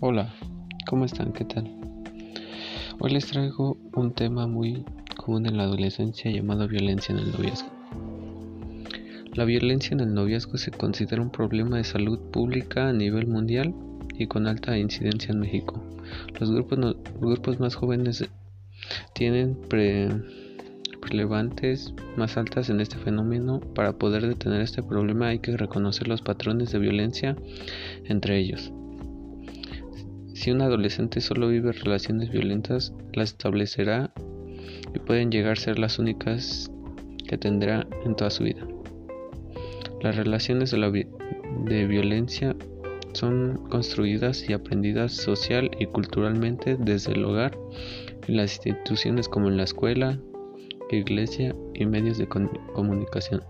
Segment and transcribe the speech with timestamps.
[0.00, 0.32] Hola,
[0.86, 1.32] ¿cómo están?
[1.32, 1.68] ¿Qué tal?
[3.00, 4.84] Hoy les traigo un tema muy
[5.16, 7.68] común en la adolescencia llamado violencia en el noviazgo.
[9.34, 13.74] La violencia en el noviazgo se considera un problema de salud pública a nivel mundial
[14.16, 15.82] y con alta incidencia en México.
[16.38, 18.24] Los grupos, más jóvenes
[19.14, 20.10] tienen pre
[21.02, 23.58] relevantes más altas en este fenómeno.
[23.74, 27.34] Para poder detener este problema hay que reconocer los patrones de violencia
[28.04, 28.72] entre ellos.
[30.38, 34.12] Si un adolescente solo vive relaciones violentas, las establecerá
[34.94, 36.70] y pueden llegar a ser las únicas
[37.26, 38.64] que tendrá en toda su vida.
[40.00, 42.54] Las relaciones de, violencia
[43.14, 47.58] son construidas y aprendidas social y culturalmente desde el hogar,
[48.28, 50.20] en las instituciones como en la escuela,
[50.92, 53.42] iglesia y medios de comunicación.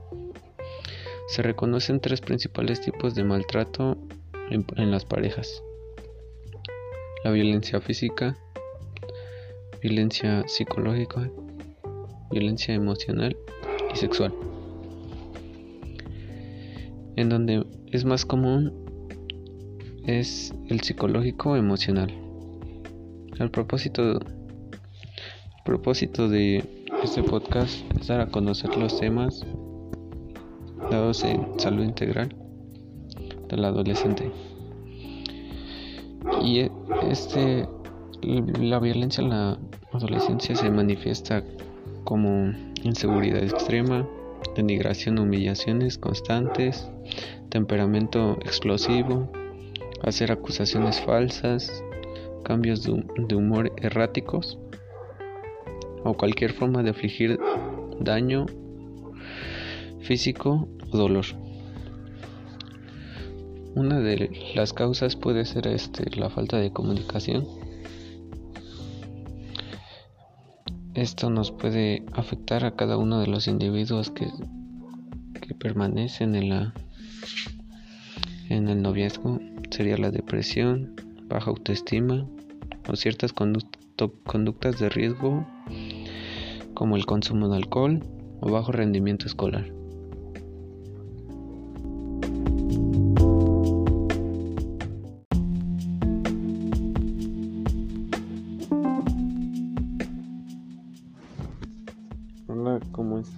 [1.29, 3.99] Se reconocen tres principales tipos de maltrato
[4.49, 5.63] en las parejas
[7.25, 8.37] la violencia física,
[9.83, 11.31] violencia psicológica,
[12.31, 13.37] violencia emocional
[13.93, 14.33] y sexual.
[17.17, 18.73] En donde es más común
[20.07, 22.13] es el psicológico emocional.
[23.39, 24.19] El propósito,
[25.65, 26.65] propósito de
[27.03, 29.45] este podcast es dar a conocer los temas
[30.91, 32.35] dados en salud integral
[33.49, 34.31] del adolescente.
[36.43, 36.71] Y e,
[37.09, 37.69] este,
[38.23, 39.59] la violencia en la
[39.93, 41.43] adolescencia se manifiesta
[42.05, 42.53] como
[42.83, 44.07] inseguridad extrema,
[44.57, 46.91] denigración, humillaciones constantes,
[47.49, 49.31] temperamento explosivo,
[50.03, 51.83] hacer acusaciones falsas,
[52.45, 54.59] cambios de humor erráticos
[56.05, 57.39] o cualquier forma de afligir
[58.01, 58.47] daño
[60.01, 61.27] físico o dolor.
[63.79, 67.47] Una de las causas puede ser este, la falta de comunicación.
[70.95, 74.27] Esto nos puede afectar a cada uno de los individuos que,
[75.61, 76.73] permanecen en
[78.51, 79.39] el noviazgo.
[79.71, 80.97] Sería la depresión,
[81.29, 82.27] baja autoestima
[82.89, 85.47] o ciertas conductas de riesgo
[86.75, 88.01] como el consumo de alcohol
[88.41, 89.78] o bajo rendimiento escolar.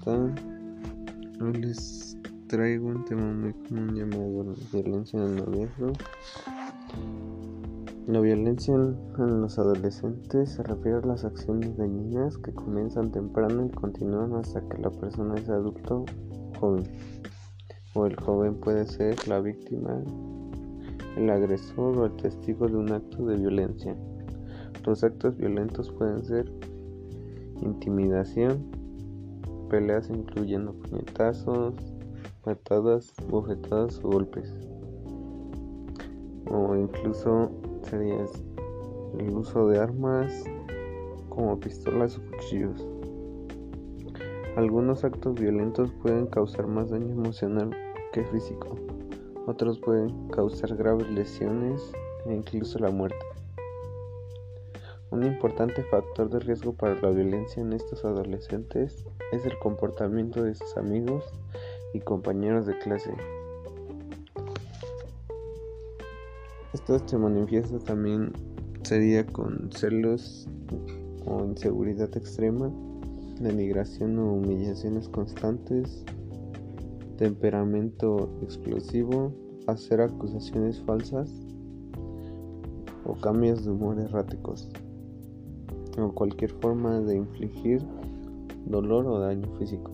[0.06, 2.16] Hoy les
[2.46, 5.92] traigo un tema muy común llamado violencia en el noviazgo.
[8.06, 13.70] La violencia en, los adolescentes se refiere a las acciones dañinas que comienzan temprano y
[13.70, 16.06] continúan hasta que la persona es adulto
[16.58, 16.84] joven.
[17.92, 20.02] O el joven puede ser la víctima,
[21.18, 23.94] el agresor o el testigo de un acto de violencia.
[24.86, 26.50] Los actos violentos pueden ser
[27.60, 28.79] intimidación,
[29.70, 31.74] peleas incluyendo puñetazos,
[32.44, 34.52] patadas, bofetadas o golpes.
[36.50, 37.50] O incluso
[37.88, 38.26] sería
[39.18, 40.44] el uso de armas
[41.28, 42.86] como pistolas o cuchillos.
[44.56, 47.70] Algunos actos violentos pueden causar más daño emocional
[48.12, 48.76] que físico.
[49.46, 51.92] Otros pueden causar graves lesiones
[52.26, 53.24] e incluso la muerte.
[55.10, 60.54] Un importante factor de riesgo para la violencia en estos adolescentes es el comportamiento de
[60.54, 61.24] sus amigos
[61.92, 63.12] y compañeros de clase.
[66.72, 68.32] Esto se manifiesta también
[68.84, 70.46] sería con celos
[71.26, 72.70] o inseguridad extrema,
[73.40, 76.04] denigración o humillaciones constantes,
[77.16, 79.34] temperamento explosivo,
[79.66, 81.32] hacer acusaciones falsas
[83.04, 84.70] o cambios de humor erráticos
[86.00, 87.82] o cualquier forma de infligir
[88.66, 89.90] dolor o daño físico.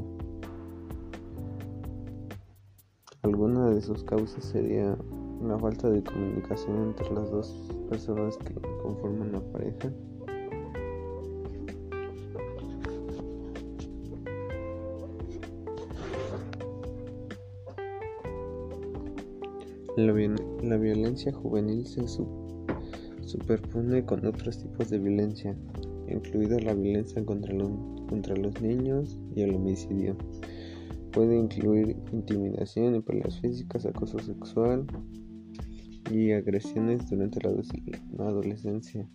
[3.22, 4.96] Alguna de sus causas sería
[5.42, 9.92] la falta de comunicación entre las dos personas que conforman la pareja.
[19.96, 20.12] La,
[20.62, 22.06] la violencia juvenil se
[23.22, 25.56] superpone con otros tipos de violencia,
[26.08, 27.70] incluida la violencia contra los,
[28.08, 30.16] contra los niños y el homicidio.
[31.12, 34.86] Puede incluir intimidación y peleas físicas, acoso sexual
[36.10, 39.08] y agresiones durante la adolescencia,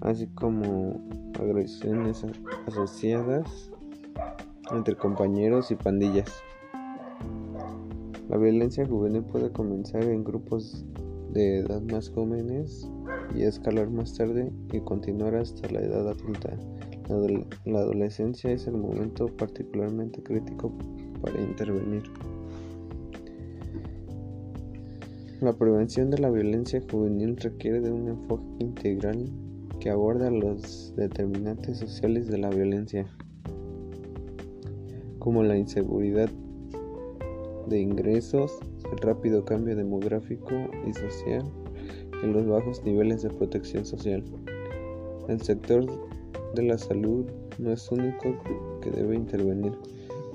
[0.00, 1.00] así como
[1.40, 2.24] agresiones
[2.66, 3.70] asociadas
[4.70, 6.30] entre compañeros y pandillas.
[8.28, 10.84] La violencia juvenil puede comenzar en grupos
[11.32, 12.88] de edad más jóvenes
[13.34, 16.56] y escalar más tarde y continuar hasta la edad adulta.
[17.66, 20.72] La, adolescencia es el momento particularmente crítico
[21.20, 22.02] para intervenir.
[25.40, 29.28] La prevención de la violencia juvenil requiere de un enfoque integral
[29.80, 33.04] que aborda los determinantes sociales de la violencia,
[35.18, 36.30] como la inseguridad
[37.68, 38.58] de ingresos,
[38.90, 40.52] el rápido cambio demográfico
[40.86, 41.44] y social
[42.22, 44.22] y los bajos niveles de protección social.
[45.28, 45.86] El sector
[46.54, 47.26] de la salud
[47.58, 48.34] no es único
[48.80, 49.72] que debe intervenir,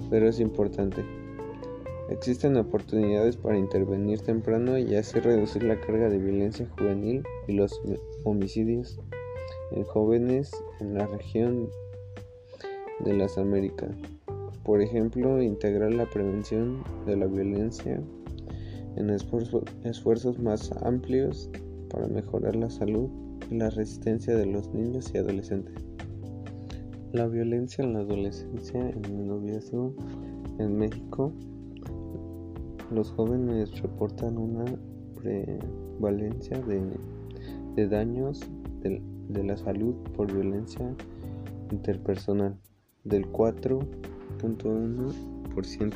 [0.09, 1.03] pero es importante.
[2.09, 7.81] Existen oportunidades para intervenir temprano y así reducir la carga de violencia juvenil y los
[8.23, 8.99] homicidios
[9.71, 11.69] en jóvenes en la región
[13.01, 13.91] de las Américas.
[14.63, 18.01] Por ejemplo, integrar la prevención de la violencia
[18.95, 21.49] en esfuerzos más amplios
[21.89, 23.09] para mejorar la salud
[23.49, 25.85] y la resistencia de los niños y adolescentes.
[27.13, 29.93] La violencia en la adolescencia en el noviazgo
[30.59, 31.33] en México
[32.91, 34.65] los jóvenes reportan una
[35.15, 38.39] prevalencia de, daños
[38.81, 39.01] de,
[39.43, 40.95] la salud por violencia
[41.71, 42.55] interpersonal
[43.03, 45.93] del 4.1%.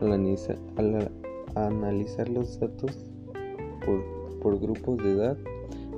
[0.00, 0.12] Al,
[0.76, 1.10] al,
[1.56, 3.10] analizar los datos
[3.84, 4.00] por,
[4.40, 5.38] por grupos de edad,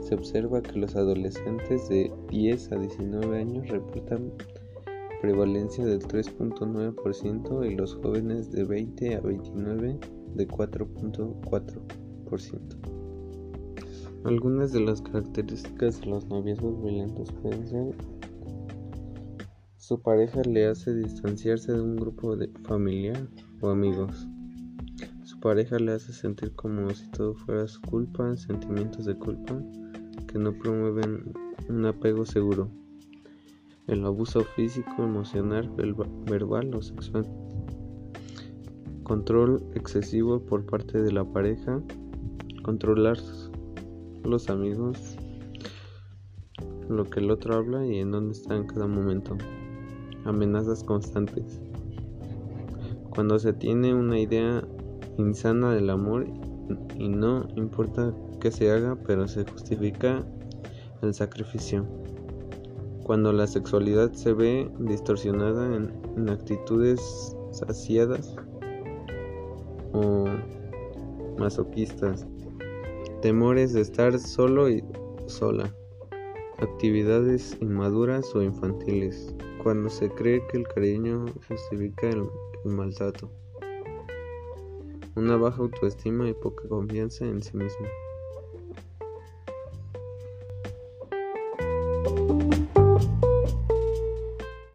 [0.01, 4.33] se observa que los adolescentes de 10 a 19 años reportan
[5.21, 9.99] prevalencia del 3.9% y los jóvenes de 20 a 29
[10.35, 12.61] de 4.4%.
[14.25, 17.95] Algunas de las características de los noviazgos violentos pueden ser
[19.91, 23.29] su pareja le hace distanciarse de un grupo de familiar
[23.61, 24.29] o amigos.
[25.41, 29.61] Pareja le hace sentir como si todo fuera su culpa, sentimientos de culpa
[30.27, 31.33] que no promueven
[31.69, 32.71] un apego seguro
[33.91, 35.69] el abuso físico, emocional,
[36.27, 37.27] verbal o sexual.
[39.03, 41.83] Control excesivo por parte de la pareja.
[42.63, 43.19] Controlar
[44.23, 45.17] los amigos,
[46.89, 49.37] lo que el otro habla y en dónde está en cada momento.
[50.25, 51.61] Amenazas constantes.
[53.09, 54.63] Cuando se tiene una idea
[55.19, 56.27] insana del amor
[56.97, 60.25] y no importa que se haga, pero se justifica
[61.03, 61.87] el sacrificio.
[63.05, 68.37] Cuando la sexualidad se ve distorsionada en, actitudes saciadas
[69.93, 70.27] o
[71.39, 72.27] masoquistas,
[73.23, 74.85] temores de estar solo y
[75.27, 75.75] sola,
[76.59, 82.29] actividades inmaduras o infantiles, cuando se cree que el cariño justifica el
[82.65, 83.31] maltrato,
[85.15, 87.93] una baja autoestima y poca confianza en sí mismo.